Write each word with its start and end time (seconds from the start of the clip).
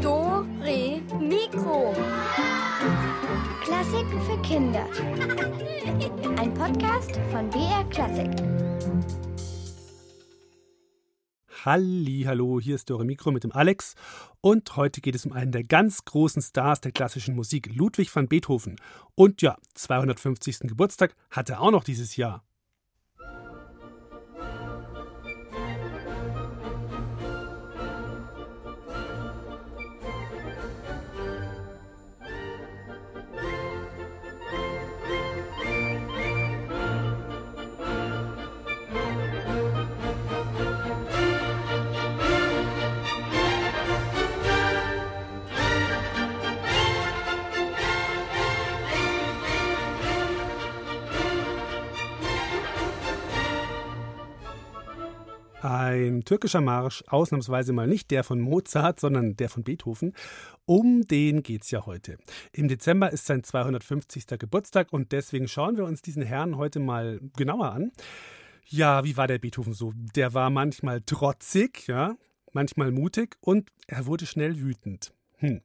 Do, 0.00 0.46
Re, 0.62 1.02
Mikro. 1.18 1.92
Klassiken 3.64 4.22
für 4.22 4.40
Kinder. 4.42 4.86
Ein 6.38 6.54
Podcast 6.54 7.18
von 7.32 7.50
BR 7.50 7.82
Klassik. 7.90 8.30
Halli, 11.64 12.22
hallo, 12.24 12.60
hier 12.60 12.76
ist 12.76 12.88
Dore 12.88 13.04
Mikro 13.04 13.32
mit 13.32 13.42
dem 13.42 13.50
Alex 13.50 13.96
und 14.40 14.76
heute 14.76 15.00
geht 15.00 15.16
es 15.16 15.26
um 15.26 15.32
einen 15.32 15.50
der 15.50 15.64
ganz 15.64 16.04
großen 16.04 16.40
Stars 16.40 16.80
der 16.80 16.92
klassischen 16.92 17.34
Musik, 17.34 17.68
Ludwig 17.74 18.14
van 18.14 18.28
Beethoven. 18.28 18.76
Und 19.16 19.42
ja, 19.42 19.56
250. 19.74 20.60
Geburtstag 20.60 21.16
hat 21.32 21.50
er 21.50 21.60
auch 21.60 21.72
noch 21.72 21.82
dieses 21.82 22.14
Jahr. 22.14 22.44
Ein 56.00 56.24
türkischer 56.24 56.62
Marsch, 56.62 57.04
ausnahmsweise 57.08 57.74
mal 57.74 57.86
nicht 57.86 58.10
der 58.10 58.24
von 58.24 58.40
Mozart, 58.40 58.98
sondern 59.00 59.36
der 59.36 59.50
von 59.50 59.64
Beethoven. 59.64 60.14
Um 60.64 61.02
den 61.02 61.42
geht's 61.42 61.70
ja 61.70 61.84
heute. 61.84 62.16
Im 62.52 62.68
Dezember 62.68 63.10
ist 63.12 63.26
sein 63.26 63.44
250. 63.44 64.26
Geburtstag 64.38 64.94
und 64.94 65.12
deswegen 65.12 65.46
schauen 65.46 65.76
wir 65.76 65.84
uns 65.84 66.00
diesen 66.00 66.22
Herrn 66.22 66.56
heute 66.56 66.80
mal 66.80 67.20
genauer 67.36 67.72
an. 67.72 67.92
Ja, 68.64 69.04
wie 69.04 69.18
war 69.18 69.26
der 69.26 69.38
Beethoven 69.38 69.74
so? 69.74 69.92
Der 70.14 70.32
war 70.32 70.48
manchmal 70.48 71.02
trotzig, 71.02 71.86
ja, 71.86 72.16
manchmal 72.52 72.92
mutig 72.92 73.36
und 73.42 73.68
er 73.86 74.06
wurde 74.06 74.24
schnell 74.24 74.58
wütend. 74.58 75.12
Hm. 75.36 75.60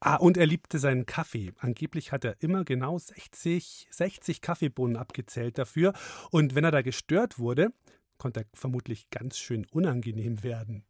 Ah, 0.00 0.16
und 0.16 0.38
er 0.38 0.46
liebte 0.46 0.78
seinen 0.78 1.04
Kaffee. 1.04 1.52
Angeblich 1.58 2.12
hat 2.12 2.24
er 2.24 2.36
immer 2.40 2.64
genau 2.64 2.98
60, 2.98 3.88
60 3.90 4.40
Kaffeebohnen 4.40 4.96
abgezählt 4.96 5.58
dafür. 5.58 5.92
Und 6.30 6.54
wenn 6.54 6.64
er 6.64 6.70
da 6.70 6.82
gestört 6.82 7.38
wurde, 7.38 7.72
konnte 8.18 8.40
er 8.40 8.46
vermutlich 8.54 9.10
ganz 9.10 9.38
schön 9.38 9.66
unangenehm 9.70 10.42
werden. 10.42 10.84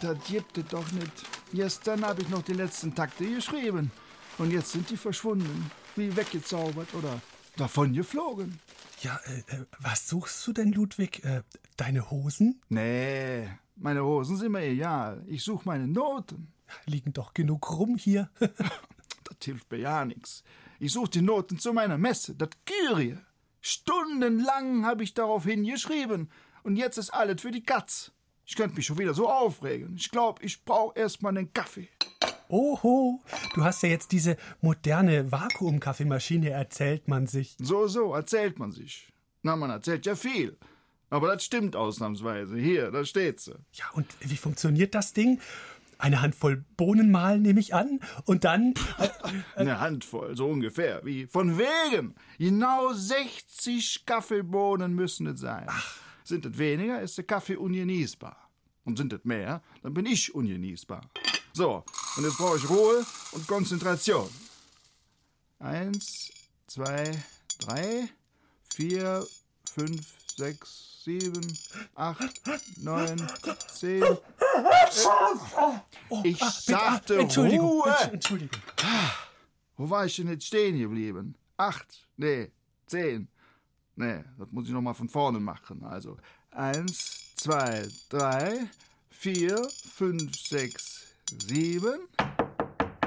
Das 0.00 0.18
gibt 0.28 0.58
es 0.58 0.66
doch 0.66 0.92
nicht. 0.92 1.12
Gestern 1.52 2.04
habe 2.04 2.22
ich 2.22 2.28
noch 2.28 2.42
die 2.42 2.52
letzten 2.52 2.94
Takte 2.94 3.24
geschrieben. 3.24 3.90
Und 4.38 4.52
jetzt 4.52 4.72
sind 4.72 4.90
die 4.90 4.96
verschwunden. 4.96 5.70
Wie 5.96 6.14
weggezaubert 6.14 6.94
oder 6.94 7.20
davon 7.56 7.94
geflogen. 7.94 8.58
Ja, 9.00 9.18
äh, 9.24 9.64
was 9.78 10.08
suchst 10.08 10.46
du 10.46 10.52
denn, 10.52 10.72
Ludwig? 10.72 11.24
Äh, 11.24 11.42
deine 11.76 12.10
Hosen? 12.10 12.60
Nee, 12.68 13.48
meine 13.76 14.04
Hosen 14.04 14.36
sind 14.36 14.52
mir 14.52 14.62
egal. 14.62 15.24
Ich 15.26 15.42
suche 15.42 15.66
meine 15.66 15.86
Noten. 15.86 16.52
Liegen 16.86 17.12
doch 17.12 17.34
genug 17.34 17.70
rum 17.78 17.96
hier. 17.96 18.30
das 19.38 19.46
hilft 19.46 19.70
mir 19.70 19.78
ja 19.78 20.04
nichts. 20.04 20.42
Ich 20.78 20.92
suche 20.92 21.10
die 21.10 21.22
Noten 21.22 21.58
zu 21.58 21.72
meiner 21.72 21.98
Messe, 21.98 22.34
das 22.34 22.50
Kyrie. 22.64 23.18
Stundenlang 23.60 24.84
habe 24.84 25.02
ich 25.02 25.14
darauf 25.14 25.44
hingeschrieben. 25.44 26.30
Und 26.62 26.76
jetzt 26.76 26.98
ist 26.98 27.10
alles 27.10 27.40
für 27.42 27.50
die 27.50 27.64
Katz. 27.64 28.12
Ich 28.44 28.54
könnte 28.54 28.76
mich 28.76 28.86
schon 28.86 28.98
wieder 28.98 29.14
so 29.14 29.28
aufregen. 29.28 29.96
Ich 29.96 30.10
glaube, 30.10 30.42
ich 30.44 30.64
brauche 30.64 30.98
erstmal 30.98 31.36
einen 31.36 31.52
Kaffee. 31.52 31.88
Oho, 32.48 33.20
du 33.54 33.64
hast 33.64 33.82
ja 33.82 33.88
jetzt 33.88 34.12
diese 34.12 34.36
moderne 34.60 35.32
Vakuumkaffeemaschine, 35.32 36.50
erzählt 36.50 37.08
man 37.08 37.26
sich. 37.26 37.56
So, 37.58 37.88
so, 37.88 38.14
erzählt 38.14 38.58
man 38.60 38.70
sich. 38.70 39.12
Na, 39.42 39.56
man 39.56 39.70
erzählt 39.70 40.06
ja 40.06 40.14
viel. 40.14 40.56
Aber 41.10 41.28
das 41.28 41.44
stimmt 41.44 41.74
ausnahmsweise. 41.74 42.56
Hier, 42.56 42.90
da 42.90 43.04
steht 43.04 43.40
sie. 43.40 43.54
Ja, 43.72 43.86
und 43.94 44.06
wie 44.20 44.36
funktioniert 44.36 44.94
das 44.94 45.12
Ding? 45.12 45.40
Eine 45.98 46.20
Handvoll 46.20 46.64
Bohnen 46.76 47.10
malen, 47.10 47.42
nehme 47.42 47.60
ich 47.60 47.74
an. 47.74 48.00
Und 48.24 48.44
dann. 48.44 48.74
Äh, 48.98 49.06
äh, 49.06 49.10
Eine 49.56 49.80
Handvoll, 49.80 50.36
so 50.36 50.46
ungefähr. 50.48 51.04
Wie 51.04 51.26
von 51.26 51.58
wegen. 51.58 52.14
Genau 52.38 52.92
60 52.92 54.04
Kaffeebohnen 54.06 54.94
müssen 54.94 55.26
es 55.26 55.40
sein. 55.40 55.66
Ach. 55.68 55.98
Sind 56.24 56.44
es 56.44 56.58
weniger, 56.58 57.00
ist 57.00 57.16
der 57.18 57.24
Kaffee 57.24 57.56
ungenießbar. 57.56 58.36
Und 58.84 58.98
sind 58.98 59.12
es 59.12 59.24
mehr, 59.24 59.62
dann 59.82 59.94
bin 59.94 60.06
ich 60.06 60.34
ungenießbar. 60.34 61.00
So, 61.52 61.84
und 62.16 62.24
jetzt 62.24 62.36
brauche 62.36 62.56
ich 62.56 62.68
Ruhe 62.68 63.04
und 63.32 63.46
Konzentration. 63.46 64.28
Eins, 65.58 66.30
zwei, 66.66 67.12
drei, 67.58 68.08
vier, 68.74 69.26
fünf, 69.72 70.06
sechs, 70.36 70.85
sieben, 71.06 71.56
acht, 71.94 72.42
neun, 72.78 73.16
zehn. 73.72 74.02
Ich 76.24 76.38
sagte 76.40 77.20
Entschuldigung, 77.20 77.82
Ruhe. 77.82 77.96
Entschuldigung. 78.10 78.60
Wo 79.76 79.88
war 79.88 80.04
ich 80.04 80.16
denn 80.16 80.28
jetzt 80.28 80.46
stehen 80.46 80.76
geblieben? 80.76 81.36
Acht, 81.56 82.08
nee, 82.16 82.50
zehn. 82.86 83.28
Nee, 83.94 84.24
das 84.36 84.50
muss 84.50 84.66
ich 84.66 84.72
nochmal 84.72 84.94
von 84.94 85.08
vorne 85.08 85.38
machen. 85.38 85.84
Also 85.84 86.16
eins, 86.50 87.36
zwei, 87.36 87.86
drei, 88.08 88.68
vier, 89.08 89.64
fünf, 89.94 90.36
sechs, 90.36 91.14
sieben. 91.46 92.00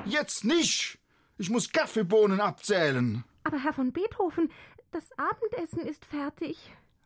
Jetzt 0.05 0.45
nicht! 0.45 0.97
Ich 1.37 1.49
muss 1.49 1.69
Kaffeebohnen 1.69 2.39
abzählen. 2.39 3.25
Aber 3.43 3.61
Herr 3.61 3.73
von 3.73 3.91
Beethoven, 3.91 4.49
das 4.91 5.03
Abendessen 5.17 5.85
ist 5.85 6.05
fertig. 6.05 6.57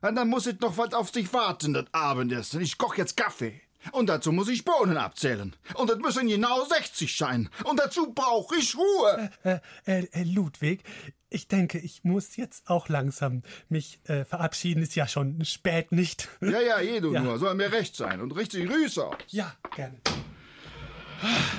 Na, 0.03 0.11
dann 0.11 0.27
muss 0.27 0.47
es 0.47 0.59
noch 0.59 0.77
was 0.77 0.93
auf 0.93 1.11
sich 1.11 1.31
warten, 1.31 1.73
das 1.73 1.85
Abendessen. 1.93 2.59
Ich 2.59 2.77
koch 2.77 2.95
jetzt 2.95 3.15
Kaffee. 3.15 3.61
Und 3.93 4.09
dazu 4.09 4.33
muss 4.33 4.49
ich 4.49 4.65
Bohnen 4.65 4.97
abzählen. 4.97 5.55
Und 5.75 5.89
das 5.89 5.97
müssen 5.97 6.27
genau 6.27 6.65
60 6.65 7.17
sein. 7.17 7.49
Und 7.63 7.79
dazu 7.79 8.11
brauche 8.13 8.53
ich 8.57 8.75
Ruhe. 8.75 9.31
Äh, 9.43 9.59
äh, 9.85 10.07
äh, 10.11 10.23
Ludwig, 10.23 10.83
ich 11.29 11.47
denke, 11.47 11.79
ich 11.79 12.03
muss 12.03 12.35
jetzt 12.35 12.69
auch 12.69 12.89
langsam 12.89 13.43
mich 13.69 14.01
äh, 14.03 14.25
verabschieden. 14.25 14.83
Ist 14.83 14.95
ja 14.95 15.07
schon 15.07 15.43
spät, 15.45 15.93
nicht? 15.93 16.27
Ja, 16.41 16.59
ja, 16.59 16.81
je 16.81 16.99
du 16.99 17.13
ja. 17.13 17.21
nur. 17.21 17.39
Soll 17.39 17.55
mir 17.55 17.71
recht 17.71 17.95
sein. 17.95 18.19
Und 18.19 18.35
richtig 18.35 18.67
Grüße 18.67 19.05
aus. 19.05 19.15
Ja, 19.29 19.53
gerne. 19.73 19.99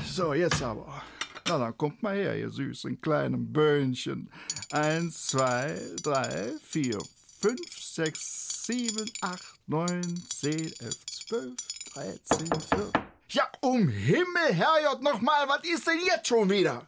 So, 0.07 0.35
jetzt 0.35 0.63
aber. 0.63 1.03
Na, 1.49 1.59
dann 1.59 1.77
kommt 1.79 2.03
mal 2.03 2.15
her, 2.15 2.37
ihr 2.37 2.51
süßen 2.51 3.01
kleinen 3.01 3.55
Böhnchen. 3.55 4.31
Eins, 4.71 5.29
zwei, 5.29 5.81
drei, 6.03 6.53
vier, 6.63 6.99
fünf, 7.45 7.79
sechs, 7.79 8.65
sieben, 8.65 9.05
acht, 9.21 9.61
neun, 9.67 10.25
zehn, 10.31 10.73
elf, 10.81 11.05
zwölf, 11.05 11.55
dreizehn, 11.93 12.47
vierzehn. 12.47 12.93
Ja, 13.29 13.47
um 13.61 13.87
Himmel, 13.87 14.55
Herrgott, 14.55 15.03
noch 15.03 15.21
mal, 15.21 15.47
was 15.47 15.63
ist 15.65 15.87
denn 15.87 16.01
jetzt 16.07 16.27
schon 16.27 16.49
wieder? 16.49 16.87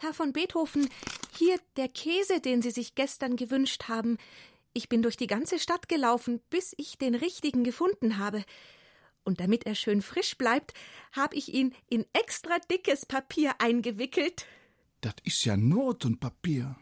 Herr 0.00 0.12
von 0.12 0.32
Beethoven, 0.32 0.90
hier 1.38 1.60
der 1.76 1.88
Käse, 1.88 2.40
den 2.40 2.62
Sie 2.62 2.72
sich 2.72 2.96
gestern 2.96 3.36
gewünscht 3.36 3.84
haben. 3.86 4.18
Ich 4.72 4.88
bin 4.88 5.02
durch 5.02 5.16
die 5.16 5.28
ganze 5.28 5.60
Stadt 5.60 5.88
gelaufen, 5.88 6.40
bis 6.50 6.74
ich 6.78 6.98
den 6.98 7.14
richtigen 7.14 7.62
gefunden 7.62 8.18
habe. 8.18 8.44
Und 9.22 9.38
damit 9.38 9.66
er 9.66 9.76
schön 9.76 10.02
frisch 10.02 10.36
bleibt, 10.36 10.74
habe 11.12 11.36
ich 11.36 11.54
ihn 11.54 11.76
in 11.88 12.06
extra 12.12 12.58
dickes 12.58 13.06
Papier 13.06 13.54
eingewickelt. 13.60 14.46
Das 15.00 15.14
ist 15.24 15.44
ja 15.44 15.56
Notenpapier. 15.56 16.76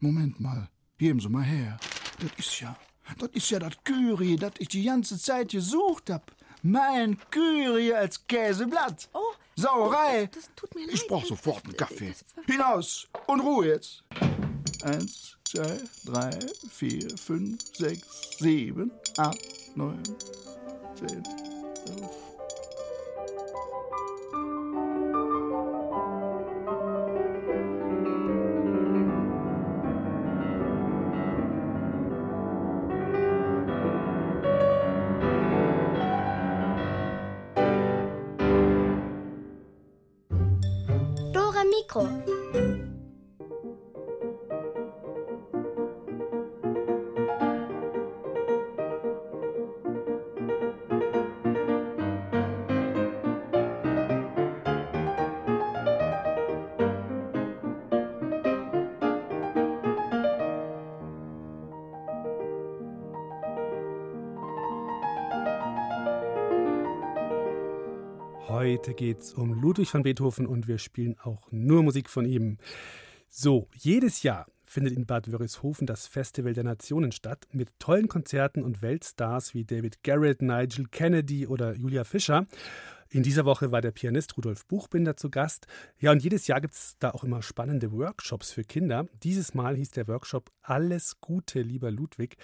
Moment 0.00 0.38
mal, 0.40 0.68
geben 0.98 1.20
Sie 1.20 1.28
mal 1.28 1.42
her. 1.42 1.78
Das 2.20 2.30
ist 2.36 2.60
ja, 2.60 2.76
das 3.18 3.30
ist 3.30 3.50
ja 3.50 3.58
das 3.58 3.72
Kyrie, 3.82 4.36
das 4.36 4.52
ich 4.58 4.68
die 4.68 4.84
ganze 4.84 5.18
Zeit 5.18 5.50
gesucht 5.50 6.10
hab. 6.10 6.34
Mein 6.62 7.18
Kyrie 7.30 7.94
als 7.94 8.26
Käseblatt. 8.26 9.08
Oh, 9.14 9.20
Sauerei. 9.54 10.26
das, 10.26 10.44
das 10.44 10.54
tut 10.54 10.74
mir 10.74 10.86
leid. 10.86 10.94
Ich 10.94 11.06
brauch 11.06 11.24
sofort 11.24 11.64
einen 11.64 11.76
Kaffee. 11.76 12.14
Hinaus 12.46 13.08
und 13.26 13.40
Ruhe 13.40 13.68
jetzt. 13.68 14.04
Eins, 14.82 15.38
zwei, 15.44 15.80
drei, 16.04 16.38
vier, 16.70 17.08
fünf, 17.16 17.62
sechs, 17.74 18.36
sieben, 18.38 18.90
acht, 19.16 19.40
neun, 19.76 20.02
zehn, 20.98 21.22
elf. 21.86 22.25
Mikro. 42.56 42.95
Heute 68.86 68.94
geht's 68.94 69.34
um 69.34 69.52
Ludwig 69.52 69.92
van 69.92 70.04
Beethoven 70.04 70.46
und 70.46 70.68
wir 70.68 70.78
spielen 70.78 71.18
auch 71.18 71.50
nur 71.50 71.82
Musik 71.82 72.08
von 72.08 72.24
ihm. 72.24 72.58
So, 73.28 73.68
jedes 73.74 74.22
Jahr 74.22 74.46
findet 74.62 74.96
in 74.96 75.06
Bad 75.06 75.32
Wörishofen 75.32 75.88
das 75.88 76.06
Festival 76.06 76.52
der 76.52 76.62
Nationen 76.62 77.10
statt 77.10 77.48
mit 77.50 77.76
tollen 77.80 78.06
Konzerten 78.06 78.62
und 78.62 78.82
Weltstars 78.82 79.54
wie 79.54 79.64
David 79.64 80.04
Garrett, 80.04 80.40
Nigel 80.40 80.86
Kennedy 80.86 81.48
oder 81.48 81.74
Julia 81.74 82.04
Fischer. 82.04 82.46
In 83.10 83.24
dieser 83.24 83.44
Woche 83.44 83.72
war 83.72 83.80
der 83.80 83.90
Pianist 83.90 84.36
Rudolf 84.36 84.64
Buchbinder 84.66 85.16
zu 85.16 85.30
Gast. 85.30 85.66
Ja, 85.98 86.12
und 86.12 86.22
jedes 86.22 86.46
Jahr 86.46 86.60
gibt 86.60 86.74
es 86.74 86.94
da 87.00 87.10
auch 87.10 87.24
immer 87.24 87.42
spannende 87.42 87.90
Workshops 87.90 88.52
für 88.52 88.62
Kinder. 88.62 89.08
Dieses 89.24 89.52
Mal 89.52 89.74
hieß 89.74 89.90
der 89.90 90.06
Workshop 90.06 90.52
Alles 90.62 91.20
Gute, 91.20 91.60
lieber 91.60 91.90
Ludwig. 91.90 92.36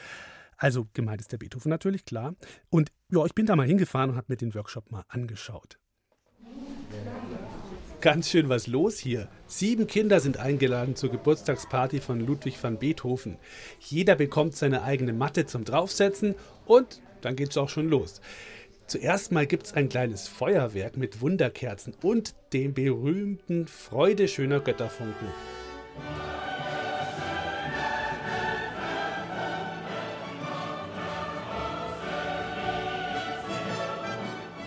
Also 0.56 0.88
gemeint 0.92 1.20
ist 1.20 1.30
der 1.30 1.38
Beethoven 1.38 1.70
natürlich, 1.70 2.04
klar. 2.04 2.34
Und 2.68 2.90
ja, 3.10 3.24
ich 3.26 3.34
bin 3.36 3.46
da 3.46 3.54
mal 3.54 3.66
hingefahren 3.66 4.10
und 4.10 4.16
habe 4.16 4.26
mir 4.28 4.36
den 4.36 4.56
Workshop 4.56 4.90
mal 4.90 5.04
angeschaut. 5.06 5.78
Ganz 8.02 8.30
schön 8.30 8.48
was 8.48 8.66
los 8.66 8.98
hier. 8.98 9.28
Sieben 9.46 9.86
Kinder 9.86 10.18
sind 10.18 10.36
eingeladen 10.36 10.96
zur 10.96 11.12
Geburtstagsparty 11.12 12.00
von 12.00 12.18
Ludwig 12.18 12.60
van 12.60 12.76
Beethoven. 12.76 13.36
Jeder 13.78 14.16
bekommt 14.16 14.56
seine 14.56 14.82
eigene 14.82 15.12
Matte 15.12 15.46
zum 15.46 15.62
Draufsetzen 15.64 16.34
und 16.66 17.00
dann 17.20 17.36
geht's 17.36 17.56
auch 17.56 17.68
schon 17.68 17.88
los. 17.88 18.20
Zuerst 18.88 19.30
mal 19.30 19.46
gibt's 19.46 19.74
ein 19.74 19.88
kleines 19.88 20.26
Feuerwerk 20.26 20.96
mit 20.96 21.20
Wunderkerzen 21.20 21.94
und 22.02 22.34
dem 22.52 22.74
berühmten 22.74 23.68
Freude 23.68 24.26
schöner 24.26 24.58
Götterfunken. 24.58 25.28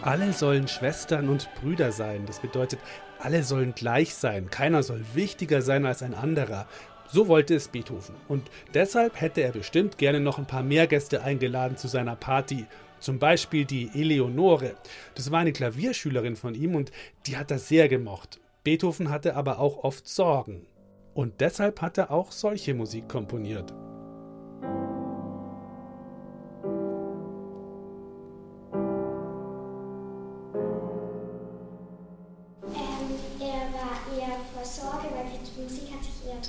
Alle 0.06 0.34
sollen 0.34 0.68
Schwestern 0.68 1.30
und 1.30 1.50
Brüder 1.56 1.92
sein. 1.92 2.28
Das 2.28 2.40
bedeutet, 2.40 2.80
alle 3.26 3.42
sollen 3.42 3.74
gleich 3.74 4.14
sein. 4.14 4.52
Keiner 4.52 4.84
soll 4.84 5.04
wichtiger 5.16 5.64
sein 5.64 5.88
als 5.88 6.04
ein 6.04 6.14
anderer. 6.14 6.68
So 7.08 7.28
wollte 7.28 7.56
es 7.56 7.70
Beethoven. 7.70 8.14
Und 8.28 8.52
deshalb 8.76 9.20
hätte 9.20 9.42
er 9.42 9.52
bestimmt 9.52 9.98
gerne 9.98 10.20
noch 10.20 10.38
ein 10.38 10.46
paar 10.46 10.62
mehr 10.62 10.86
Gäste 10.86 11.24
eingeladen 11.24 11.76
zu 11.76 11.88
seiner 11.88 12.16
Party. 12.16 12.68
Zum 13.00 13.18
Beispiel 13.18 13.66
die 13.66 13.90
Eleonore. 13.96 14.76
Das 15.16 15.32
war 15.32 15.40
eine 15.40 15.54
Klavierschülerin 15.54 16.36
von 16.36 16.54
ihm 16.54 16.76
und 16.76 16.92
die 17.26 17.36
hat 17.36 17.50
das 17.50 17.68
sehr 17.68 17.90
gemocht. 17.90 18.40
Beethoven 18.64 19.10
hatte 19.10 19.36
aber 19.36 19.58
auch 19.58 19.84
oft 19.84 20.08
Sorgen. 20.08 20.68
Und 21.16 21.42
deshalb 21.42 21.82
hat 21.82 21.98
er 21.98 22.12
auch 22.12 22.32
solche 22.32 22.76
Musik 22.76 23.10
komponiert. 23.10 23.74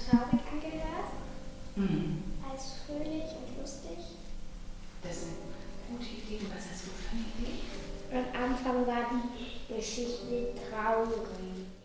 Traurig 0.05 0.41
angehört, 0.53 1.11
als 2.51 2.63
fröhlich 2.87 3.25
und 3.25 3.61
lustig. 3.61 3.99
Das 5.03 5.21
sind 5.21 5.37
gute 5.89 6.05
Ideen. 6.05 6.47
Was 6.55 6.65
hast 6.71 6.87
du 6.87 6.91
für 6.91 7.13
eine 7.13 7.25
Idee? 7.39 7.61
Am 8.13 8.51
Anfang 8.51 8.87
war 8.87 9.11
die 9.11 9.75
Geschichte 9.75 10.49
traurig. 10.71 11.23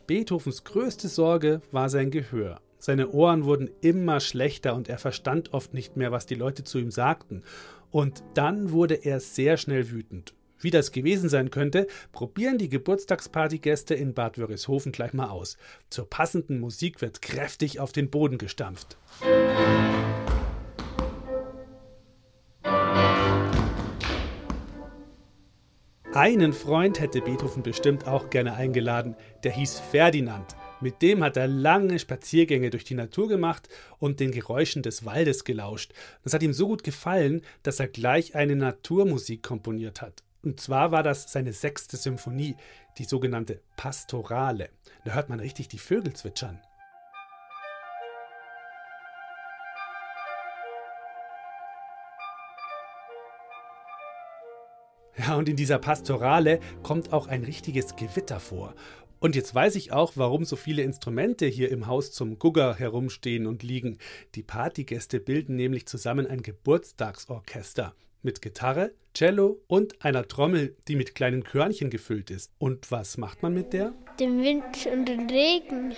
Beethovens 0.07 0.63
größte 0.63 1.07
Sorge 1.07 1.61
war 1.71 1.89
sein 1.89 2.11
Gehör. 2.11 2.59
Seine 2.79 3.09
Ohren 3.11 3.45
wurden 3.45 3.69
immer 3.81 4.19
schlechter 4.19 4.75
und 4.75 4.89
er 4.89 4.97
verstand 4.97 5.53
oft 5.53 5.73
nicht 5.73 5.97
mehr, 5.97 6.11
was 6.11 6.25
die 6.25 6.35
Leute 6.35 6.63
zu 6.63 6.79
ihm 6.79 6.89
sagten. 6.89 7.43
Und 7.91 8.23
dann 8.33 8.71
wurde 8.71 8.95
er 8.95 9.19
sehr 9.19 9.57
schnell 9.57 9.91
wütend. 9.91 10.33
Wie 10.61 10.69
das 10.69 10.91
gewesen 10.91 11.29
sein 11.29 11.51
könnte, 11.51 11.87
probieren 12.11 12.57
die 12.57 12.69
Geburtstagspartygäste 12.69 13.95
in 13.95 14.13
Bad 14.13 14.37
Wörishofen 14.37 14.91
gleich 14.91 15.13
mal 15.13 15.29
aus. 15.29 15.57
Zur 15.89 16.09
passenden 16.09 16.59
Musik 16.59 17.01
wird 17.01 17.21
kräftig 17.21 17.79
auf 17.79 17.91
den 17.91 18.09
Boden 18.09 18.37
gestampft. 18.37 18.97
Einen 26.13 26.51
Freund 26.51 26.99
hätte 26.99 27.21
Beethoven 27.21 27.63
bestimmt 27.63 28.05
auch 28.05 28.29
gerne 28.29 28.53
eingeladen, 28.53 29.15
der 29.45 29.53
hieß 29.53 29.79
Ferdinand. 29.79 30.57
Mit 30.81 31.01
dem 31.01 31.23
hat 31.23 31.37
er 31.37 31.47
lange 31.47 31.99
Spaziergänge 31.99 32.69
durch 32.69 32.83
die 32.83 32.95
Natur 32.95 33.29
gemacht 33.29 33.69
und 33.97 34.19
den 34.19 34.31
Geräuschen 34.31 34.83
des 34.83 35.05
Waldes 35.05 35.45
gelauscht. 35.45 35.93
Das 36.23 36.33
hat 36.33 36.43
ihm 36.43 36.53
so 36.53 36.67
gut 36.67 36.83
gefallen, 36.83 37.43
dass 37.63 37.79
er 37.79 37.87
gleich 37.87 38.35
eine 38.35 38.57
Naturmusik 38.57 39.41
komponiert 39.41 40.01
hat. 40.01 40.21
Und 40.43 40.59
zwar 40.59 40.91
war 40.91 41.03
das 41.03 41.31
seine 41.31 41.53
sechste 41.53 41.97
Symphonie, 41.97 42.55
die 42.97 43.03
sogenannte 43.03 43.61
Pastorale. 43.75 44.69
Da 45.05 45.13
hört 45.13 45.29
man 45.29 45.39
richtig 45.39 45.67
die 45.67 45.77
Vögel 45.77 46.13
zwitschern. 46.13 46.59
Ja, 55.17 55.35
und 55.35 55.47
in 55.47 55.55
dieser 55.55 55.77
Pastorale 55.77 56.59
kommt 56.81 57.13
auch 57.13 57.27
ein 57.27 57.43
richtiges 57.43 57.95
Gewitter 57.95 58.39
vor. 58.39 58.73
Und 59.19 59.35
jetzt 59.35 59.53
weiß 59.53 59.75
ich 59.75 59.91
auch, 59.91 60.13
warum 60.15 60.45
so 60.45 60.55
viele 60.55 60.81
Instrumente 60.81 61.45
hier 61.45 61.69
im 61.69 61.85
Haus 61.85 62.11
zum 62.11 62.39
Gugger 62.39 62.73
herumstehen 62.73 63.45
und 63.45 63.61
liegen. 63.61 63.99
Die 64.33 64.41
Partygäste 64.41 65.19
bilden 65.19 65.55
nämlich 65.55 65.85
zusammen 65.85 66.25
ein 66.25 66.41
Geburtstagsorchester 66.41 67.93
mit 68.23 68.41
Gitarre, 68.41 68.91
Cello 69.13 69.61
und 69.67 70.03
einer 70.03 70.27
Trommel, 70.27 70.75
die 70.87 70.95
mit 70.95 71.15
kleinen 71.15 71.43
Körnchen 71.43 71.89
gefüllt 71.89 72.31
ist. 72.31 72.51
Und 72.57 72.91
was 72.91 73.17
macht 73.17 73.41
man 73.43 73.53
mit 73.53 73.73
der? 73.73 73.93
Den 74.19 74.41
Wind 74.41 74.87
und 74.91 75.05
den 75.05 75.29
Regen. 75.29 75.93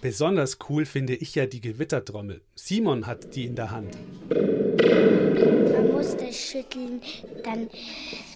Besonders 0.00 0.58
cool 0.68 0.86
finde 0.86 1.14
ich 1.14 1.34
ja 1.34 1.44
die 1.44 1.60
Gewittertrommel. 1.60 2.40
Simon 2.54 3.06
hat 3.06 3.34
die 3.34 3.44
in 3.44 3.54
der 3.54 3.70
Hand. 3.70 3.98
Man 4.30 5.92
muss 5.92 6.16
das 6.16 6.36
schütteln, 6.36 7.02
dann 7.44 7.68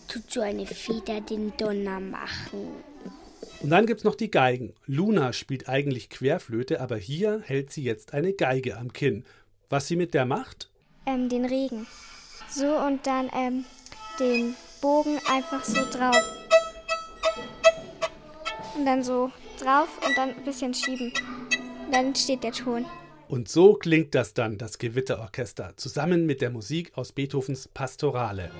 tut 0.08 0.30
so 0.30 0.42
eine 0.42 0.66
Feder 0.66 1.22
den 1.22 1.52
Donner 1.56 2.00
machen. 2.00 2.68
Und 3.62 3.70
dann 3.70 3.87
gibt's 3.87 4.04
noch 4.04 4.14
die 4.14 4.30
Geigen. 4.30 4.75
Luna 4.84 5.32
spielt 5.32 5.66
eigentlich 5.66 6.10
Querflöte, 6.10 6.82
aber 6.82 6.96
hier 6.96 7.40
hält 7.44 7.72
sie 7.72 7.82
jetzt 7.82 8.12
eine 8.12 8.34
Geige 8.34 8.76
am 8.76 8.92
Kinn. 8.92 9.25
Was 9.71 9.88
sie 9.88 9.97
mit 9.97 10.14
der 10.14 10.25
macht? 10.25 10.71
Ähm, 11.06 11.28
den 11.28 11.44
Regen. 11.44 11.87
So 12.49 12.76
und 12.78 13.06
dann 13.06 13.30
ähm, 13.35 13.64
den 14.21 14.54
Bogen 14.80 15.18
einfach 15.30 15.64
so 15.64 15.80
drauf. 15.90 16.23
Und 18.76 18.87
dann 18.87 19.02
so 19.02 19.30
drauf 19.61 19.88
und 20.06 20.16
dann 20.16 20.30
ein 20.30 20.44
bisschen 20.44 20.75
schieben. 20.75 21.12
Dann 21.90 22.14
steht 22.14 22.44
der 22.44 22.52
Ton. 22.52 22.87
Und 23.28 23.49
so 23.49 23.75
klingt 23.75 24.14
das 24.14 24.35
dann, 24.35 24.59
das 24.59 24.78
Gewitterorchester, 24.78 25.73
zusammen 25.76 26.26
mit 26.26 26.40
der 26.40 26.50
Musik 26.50 26.92
aus 26.94 27.12
Beethovens 27.12 27.68
Pastorale. 27.68 28.50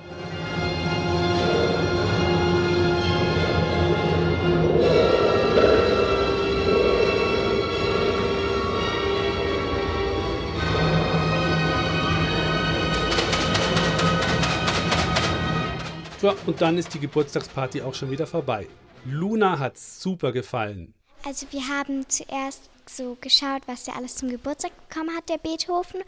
Ja, 16.25 16.33
und 16.47 16.59
dann 16.59 16.79
ist 16.79 16.91
die 16.91 16.99
Geburtstagsparty 16.99 17.83
auch 17.83 17.93
schon 17.93 18.09
wieder 18.09 18.25
vorbei. 18.25 18.65
Luna 19.05 19.59
hat's 19.59 20.01
super 20.01 20.31
gefallen. 20.31 20.95
Also 21.23 21.45
wir 21.51 21.67
haben 21.67 22.09
zuerst 22.09 22.67
so 22.89 23.15
geschaut, 23.21 23.61
was 23.67 23.83
der 23.83 23.95
alles 23.95 24.15
zum 24.15 24.29
Geburtstag 24.29 24.71
bekommen 24.89 25.15
hat, 25.15 25.29
der 25.29 25.37
Beethoven. 25.37 26.01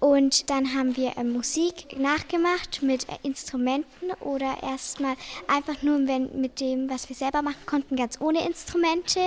Und 0.00 0.50
dann 0.50 0.74
haben 0.74 0.96
wir 0.96 1.16
äh, 1.16 1.22
Musik 1.22 1.96
nachgemacht 1.96 2.82
mit 2.82 3.08
äh, 3.08 3.12
Instrumenten 3.22 4.10
oder 4.18 4.56
erstmal 4.60 5.14
einfach 5.46 5.80
nur 5.84 6.04
wenn, 6.08 6.40
mit 6.40 6.58
dem, 6.58 6.90
was 6.90 7.08
wir 7.08 7.14
selber 7.14 7.40
machen 7.40 7.64
konnten, 7.64 7.94
ganz 7.94 8.20
ohne 8.20 8.44
Instrumente. 8.44 9.20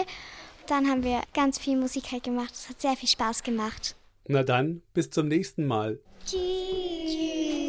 Dann 0.67 0.89
haben 0.89 1.05
wir 1.05 1.21
ganz 1.33 1.57
viel 1.57 1.77
Musik 1.77 2.11
halt 2.11 2.23
gemacht. 2.23 2.51
Es 2.53 2.67
hat 2.67 2.81
sehr 2.81 2.97
viel 2.97 3.07
Spaß 3.07 3.43
gemacht. 3.43 3.95
Na 4.27 4.43
dann, 4.43 4.81
bis 4.93 5.09
zum 5.09 5.29
nächsten 5.29 5.65
Mal. 5.65 5.99
Tschüss. 6.25 7.62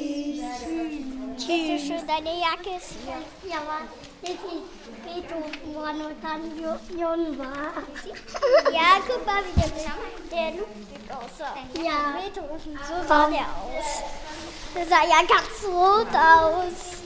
Tschüss. 1.36 1.82
Schön, 1.82 2.06
deine 2.06 2.38
Jacke 2.38 2.76
ist 2.76 2.94
hier. 3.04 3.50
Ja, 3.50 3.56
Mann. 3.56 3.88
Das 4.22 4.30
ist 4.30 4.38
Beethoven 5.04 5.74
war 5.74 5.90
und 5.90 6.22
dann 6.22 6.58
jung 6.58 7.38
war. 7.38 7.72
Ja, 8.72 9.00
guck 9.06 9.26
mal, 9.26 9.42
wie 9.44 9.60
der, 9.60 9.70
der 10.30 10.50
lustig 10.52 11.10
aussah. 11.10 11.54
Ja. 11.82 12.14
Beethoven, 12.20 12.78
so 12.88 13.08
sah 13.08 13.28
der 13.28 13.40
aus. 13.40 14.02
Der 14.74 14.86
sah 14.86 15.04
ja 15.04 15.20
ganz 15.26 15.64
rot 15.66 16.14
aus. 16.14 17.02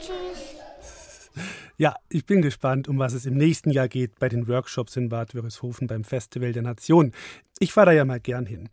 Tschüss. 0.00 0.59
Ja, 1.80 1.94
ich 2.10 2.26
bin 2.26 2.42
gespannt, 2.42 2.88
um 2.88 2.98
was 2.98 3.14
es 3.14 3.24
im 3.24 3.38
nächsten 3.38 3.70
Jahr 3.70 3.88
geht 3.88 4.18
bei 4.18 4.28
den 4.28 4.46
Workshops 4.48 4.96
in 4.96 5.08
Bad 5.08 5.34
Wörishofen 5.34 5.86
beim 5.86 6.04
Festival 6.04 6.52
der 6.52 6.60
Nation. 6.60 7.12
Ich 7.58 7.72
fahre 7.72 7.86
da 7.86 7.92
ja 7.92 8.04
mal 8.04 8.20
gern 8.20 8.44
hin. 8.44 8.68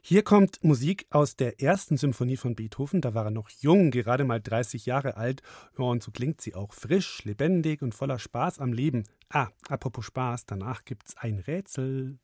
Hier 0.00 0.22
kommt 0.22 0.64
Musik 0.64 1.04
aus 1.10 1.36
der 1.36 1.60
ersten 1.60 1.98
Symphonie 1.98 2.38
von 2.38 2.54
Beethoven. 2.54 3.02
Da 3.02 3.12
war 3.12 3.26
er 3.26 3.30
noch 3.30 3.50
jung, 3.50 3.90
gerade 3.90 4.24
mal 4.24 4.40
30 4.40 4.86
Jahre 4.86 5.18
alt. 5.18 5.42
Ja, 5.76 5.84
und 5.84 6.02
so 6.02 6.10
klingt 6.12 6.40
sie 6.40 6.54
auch 6.54 6.72
frisch, 6.72 7.22
lebendig 7.24 7.82
und 7.82 7.94
voller 7.94 8.18
Spaß 8.18 8.58
am 8.58 8.72
Leben. 8.72 9.04
Ah, 9.28 9.48
apropos 9.68 10.06
Spaß, 10.06 10.46
danach 10.46 10.86
gibt's 10.86 11.14
ein 11.18 11.40
Rätsel. 11.40 12.16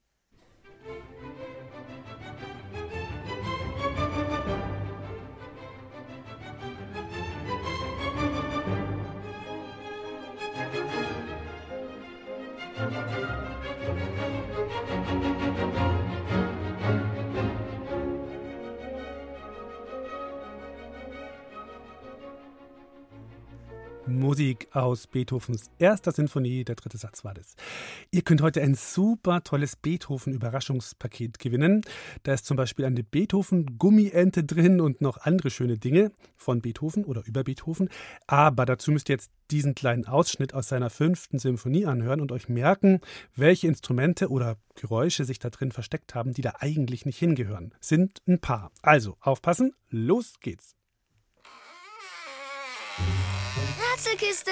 Musik 24.18 24.68
aus 24.72 25.06
Beethovens 25.06 25.70
erster 25.78 26.12
Sinfonie, 26.12 26.64
der 26.64 26.76
dritte 26.76 26.98
Satz 26.98 27.24
war 27.24 27.34
das. 27.34 27.56
Ihr 28.10 28.22
könnt 28.22 28.42
heute 28.42 28.62
ein 28.62 28.74
super 28.74 29.42
tolles 29.42 29.76
Beethoven-Überraschungspaket 29.76 31.38
gewinnen. 31.38 31.82
Da 32.22 32.34
ist 32.34 32.46
zum 32.46 32.56
Beispiel 32.56 32.84
eine 32.84 33.02
Beethoven-Gummiente 33.02 34.44
drin 34.44 34.80
und 34.80 35.00
noch 35.00 35.18
andere 35.18 35.50
schöne 35.50 35.78
Dinge 35.78 36.12
von 36.36 36.60
Beethoven 36.60 37.04
oder 37.04 37.22
über 37.26 37.44
Beethoven. 37.44 37.88
Aber 38.26 38.66
dazu 38.66 38.92
müsst 38.92 39.08
ihr 39.08 39.14
jetzt 39.14 39.30
diesen 39.50 39.74
kleinen 39.74 40.06
Ausschnitt 40.06 40.54
aus 40.54 40.68
seiner 40.68 40.90
fünften 40.90 41.38
Sinfonie 41.38 41.86
anhören 41.86 42.20
und 42.20 42.32
euch 42.32 42.48
merken, 42.48 43.00
welche 43.36 43.68
Instrumente 43.68 44.28
oder 44.28 44.56
Geräusche 44.74 45.24
sich 45.24 45.38
da 45.38 45.50
drin 45.50 45.72
versteckt 45.72 46.14
haben, 46.14 46.32
die 46.32 46.42
da 46.42 46.54
eigentlich 46.60 47.04
nicht 47.04 47.18
hingehören. 47.18 47.74
Sind 47.80 48.22
ein 48.26 48.40
paar. 48.40 48.72
Also 48.80 49.16
aufpassen, 49.20 49.74
los 49.90 50.34
geht's. 50.40 50.74
Rätselkiste! 54.02 54.50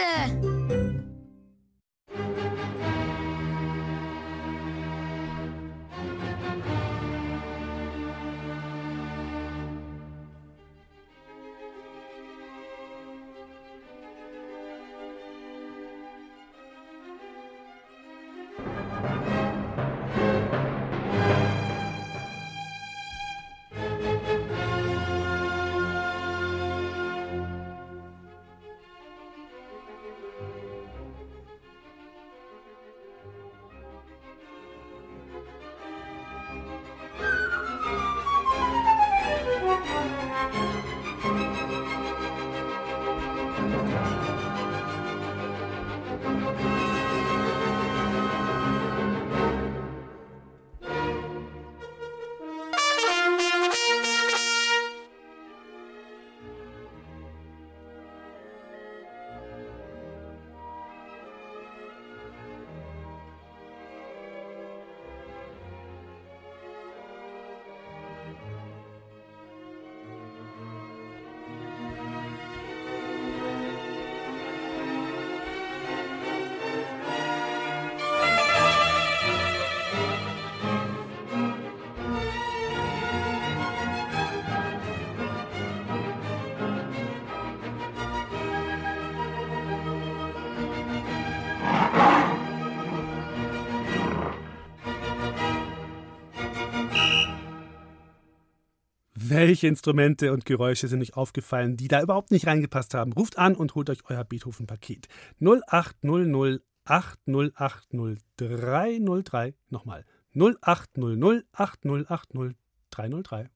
Welche 99.30 99.68
Instrumente 99.68 100.32
und 100.32 100.44
Geräusche 100.44 100.88
sind 100.88 101.02
euch 101.02 101.16
aufgefallen, 101.16 101.76
die 101.76 101.86
da 101.86 102.02
überhaupt 102.02 102.32
nicht 102.32 102.48
reingepasst 102.48 102.94
haben? 102.94 103.12
Ruft 103.12 103.38
an 103.38 103.54
und 103.54 103.76
holt 103.76 103.88
euch 103.88 104.00
euer 104.08 104.24
Beethoven-Paket. 104.24 105.06
0800 105.40 106.60
8080 106.84 108.18
303. 108.36 109.54
Nochmal. 109.68 110.04
0800 110.34 111.44
8080 111.52 112.56
303. 112.90 113.50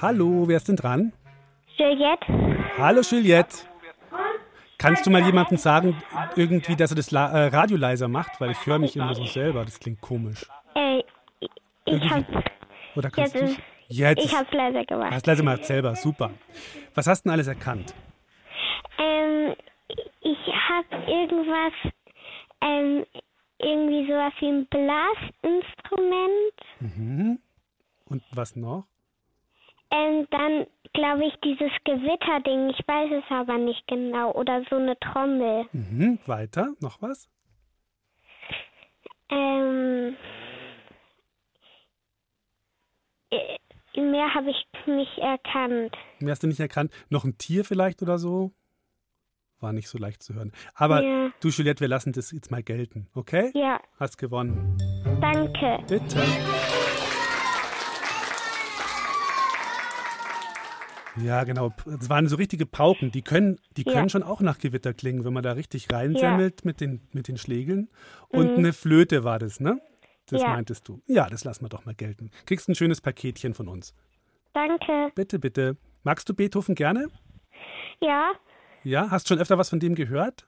Hallo, 0.00 0.48
wer 0.48 0.56
ist 0.56 0.68
denn 0.68 0.76
dran? 0.76 1.12
Juliette? 1.76 2.26
Hallo 2.78 3.02
Juliette. 3.02 3.66
Kannst 4.86 5.04
du 5.04 5.10
mal 5.10 5.22
jemandem 5.24 5.56
sagen, 5.58 5.96
irgendwie, 6.36 6.76
dass 6.76 6.92
er 6.92 6.96
das 6.96 7.10
äh, 7.12 7.16
Radio 7.18 7.76
leiser 7.76 8.06
macht? 8.06 8.40
Weil 8.40 8.52
ich 8.52 8.66
höre 8.66 8.78
mich 8.78 8.94
immer 8.94 9.14
so 9.16 9.24
selber. 9.24 9.64
Das 9.64 9.80
klingt 9.80 10.00
komisch. 10.00 10.46
Äh, 10.76 10.98
ich 11.40 11.48
Irgendwie- 11.86 12.08
hab, 12.08 12.24
Oder 12.94 13.10
kannst 13.10 13.34
du 13.34 13.56
Jetzt. 13.88 14.24
ich 14.24 14.32
hab's 14.32 14.52
leiser 14.52 14.84
gemacht. 14.84 15.10
Hast 15.10 15.26
leise 15.26 15.42
mal 15.42 15.60
selber. 15.64 15.96
Super. 15.96 16.30
Was 16.94 17.08
hast 17.08 17.22
du 17.24 17.28
denn 17.28 17.32
alles 17.32 17.48
erkannt? 17.48 17.94
Ähm, 18.98 19.56
ich 20.20 20.38
hab 20.68 20.84
irgendwas, 21.08 21.72
ähm, 22.60 23.04
irgendwie 23.58 24.06
sowas 24.06 24.32
wie 24.38 24.46
ein 24.46 24.66
Blasinstrument. 24.66 26.54
Mhm. 26.78 27.38
Und 28.08 28.22
was 28.30 28.54
noch? 28.54 28.86
Ähm, 29.90 30.28
dann 30.30 30.66
glaube 30.96 31.24
ich 31.26 31.34
dieses 31.44 31.70
Gewitterding, 31.84 32.70
ich 32.70 32.86
weiß 32.88 33.12
es 33.12 33.24
aber 33.30 33.58
nicht 33.58 33.86
genau. 33.86 34.32
Oder 34.32 34.62
so 34.68 34.76
eine 34.76 34.98
Trommel. 34.98 35.66
Mhm. 35.72 36.18
Weiter. 36.26 36.68
Noch 36.80 37.00
was? 37.00 37.28
Ähm, 39.30 40.16
äh, 43.30 44.00
mehr 44.00 44.34
habe 44.34 44.50
ich 44.50 44.66
nicht 44.86 45.18
erkannt. 45.18 45.94
Mehr 46.20 46.32
hast 46.32 46.42
du 46.42 46.46
nicht 46.46 46.60
erkannt. 46.60 46.92
Noch 47.08 47.24
ein 47.24 47.38
Tier 47.38 47.64
vielleicht 47.64 48.02
oder 48.02 48.18
so? 48.18 48.52
War 49.58 49.72
nicht 49.72 49.88
so 49.88 49.98
leicht 49.98 50.22
zu 50.22 50.34
hören. 50.34 50.52
Aber 50.74 51.02
Ja. 51.02 51.30
du, 51.40 51.48
Juliette, 51.48 51.80
wir 51.80 51.88
lassen 51.88 52.12
das 52.12 52.30
jetzt 52.30 52.50
mal 52.50 52.62
gelten. 52.62 53.08
Okay? 53.14 53.50
Ja, 53.54 53.80
Hast 53.98 54.18
gewonnen. 54.18 54.76
danke. 55.20 55.78
Bitte. 55.88 56.22
Ja, 61.22 61.44
genau. 61.44 61.72
Es 62.00 62.10
waren 62.10 62.28
so 62.28 62.36
richtige 62.36 62.66
Pauken. 62.66 63.10
Die 63.10 63.22
können, 63.22 63.58
die 63.76 63.82
Ja. 63.86 63.92
können 63.92 64.08
schon 64.10 64.22
auch 64.22 64.40
nach 64.40 64.58
Gewitter 64.58 64.92
klingen, 64.92 65.24
wenn 65.24 65.32
man 65.32 65.42
da 65.42 65.52
richtig 65.52 65.90
reinsemmelt 65.92 66.64
mit, 66.64 66.80
den, 66.80 67.00
mit 67.12 67.28
den 67.28 67.38
Schlägeln. 67.38 67.88
Und 68.28 68.50
eine 68.56 68.72
Flöte 68.72 69.24
war 69.24 69.38
das, 69.38 69.60
ne? 69.60 69.80
Das 70.26 70.40
Mhm. 70.42 70.46
Ja. 70.46 70.52
meintest 70.54 70.88
du. 70.88 71.00
Ja, 71.06 71.28
das 71.28 71.44
lassen 71.44 71.64
wir 71.64 71.68
doch 71.68 71.84
mal 71.86 71.94
gelten. 71.94 72.30
Kriegst 72.46 72.68
ein 72.68 72.74
schönes 72.74 73.00
Paketchen 73.00 73.54
von 73.54 73.68
uns. 73.68 73.94
Danke. 74.52 75.10
Bitte, 75.14 75.38
bitte. 75.38 75.76
Magst 76.02 76.28
du 76.28 76.34
Beethoven 76.34 76.74
gerne? 76.74 77.08
Ja, 78.00 78.32
Ja? 78.82 79.10
Hast 79.10 79.26
schon 79.28 79.38
öfter 79.38 79.58
was 79.58 79.70
von 79.70 79.80
dem 79.80 79.94
gehört? 79.94 80.46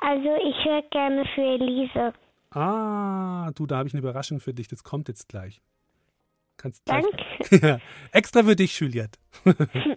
also 0.00 0.28
ich 0.48 0.64
höre 0.64 0.82
gerne 0.90 1.24
für 1.34 1.42
Elise. 1.42 2.12
Ah, 2.50 3.50
du, 3.54 3.66
da 3.66 3.78
habe 3.78 3.88
ich 3.88 3.94
eine 3.94 4.00
Überraschung 4.00 4.38
für 4.40 4.54
dich. 4.54 4.68
Das 4.68 4.84
kommt 4.84 5.08
jetzt 5.08 5.28
gleich. 5.28 5.60
Kannst 6.58 6.82
Danke. 6.86 7.08
ja, 7.62 7.78
extra 8.12 8.42
für 8.42 8.56
dich, 8.56 8.78
Juliette. 8.78 9.18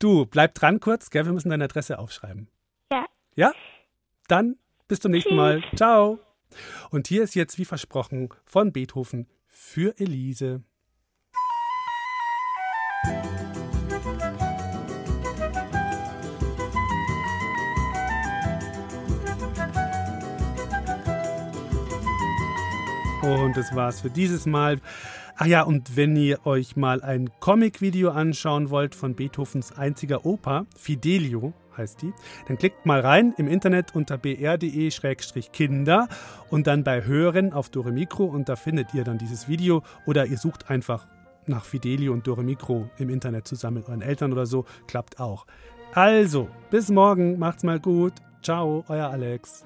du, 0.00 0.26
bleib 0.26 0.54
dran 0.54 0.80
kurz, 0.80 1.10
gell? 1.10 1.24
Wir 1.24 1.32
müssen 1.32 1.48
deine 1.48 1.64
Adresse 1.64 1.98
aufschreiben. 1.98 2.50
Ja. 2.90 3.06
Ja? 3.36 3.52
Dann 4.26 4.56
bis 4.88 4.98
zum 4.98 5.12
nächsten 5.12 5.36
Mal. 5.36 5.62
Ciao. 5.76 6.18
Und 6.90 7.06
hier 7.06 7.22
ist 7.22 7.36
jetzt, 7.36 7.56
wie 7.56 7.64
versprochen, 7.64 8.30
von 8.44 8.72
Beethoven 8.72 9.28
für 9.46 9.98
Elise. 9.98 10.64
Und 23.22 23.56
das 23.56 23.74
war's 23.74 24.00
für 24.00 24.10
dieses 24.10 24.46
Mal. 24.46 24.80
Ach 25.40 25.46
ja, 25.46 25.62
und 25.62 25.96
wenn 25.96 26.16
ihr 26.16 26.44
euch 26.46 26.74
mal 26.74 27.00
ein 27.00 27.30
Comic-Video 27.38 28.10
anschauen 28.10 28.70
wollt 28.70 28.96
von 28.96 29.14
Beethovens 29.14 29.70
einziger 29.70 30.26
Oper, 30.26 30.66
Fidelio 30.76 31.52
heißt 31.76 32.02
die, 32.02 32.12
dann 32.48 32.58
klickt 32.58 32.86
mal 32.86 32.98
rein 32.98 33.34
im 33.38 33.46
Internet 33.46 33.94
unter 33.94 34.18
br.de-kinder 34.18 36.08
und 36.50 36.66
dann 36.66 36.82
bei 36.82 37.04
Hören 37.04 37.52
auf 37.52 37.68
Dore 37.68 37.92
Mikro 37.92 38.24
und 38.24 38.48
da 38.48 38.56
findet 38.56 38.92
ihr 38.94 39.04
dann 39.04 39.18
dieses 39.18 39.46
Video 39.46 39.84
oder 40.06 40.26
ihr 40.26 40.38
sucht 40.38 40.70
einfach 40.70 41.06
nach 41.46 41.64
Fidelio 41.64 42.14
und 42.14 42.26
Dore 42.26 42.42
Mikro 42.42 42.90
im 42.98 43.08
Internet 43.08 43.46
zusammen 43.46 43.76
mit 43.76 43.86
euren 43.86 44.02
Eltern 44.02 44.32
oder 44.32 44.44
so, 44.44 44.64
klappt 44.88 45.20
auch. 45.20 45.46
Also, 45.94 46.48
bis 46.72 46.88
morgen, 46.88 47.38
macht's 47.38 47.62
mal 47.62 47.78
gut. 47.78 48.14
Ciao, 48.42 48.84
euer 48.88 49.08
Alex. 49.08 49.64